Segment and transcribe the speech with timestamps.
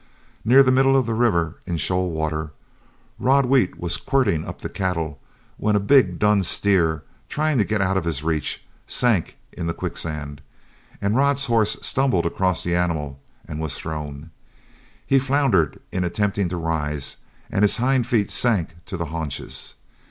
[0.43, 2.49] Near the middle of the river, in shoal water,
[3.19, 5.19] Rod Wheat was quirting up the cattle,
[5.57, 9.75] when a big dun steer, trying to get out of his reach, sank in the
[9.75, 10.41] quicksand,
[11.03, 14.31] and Rod's horse stumbled across the animal and was thrown.
[15.05, 17.17] He floundered in attempting to rise,
[17.51, 19.75] and his hind feet sank to the haunches.